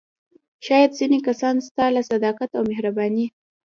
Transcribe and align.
شاید 0.65 0.91
ځینې 0.99 1.17
کسان 1.27 1.55
ستا 1.67 1.85
له 1.95 2.01
صداقت 2.11 2.49
او 2.57 2.63
مهربانۍ. 2.71 3.27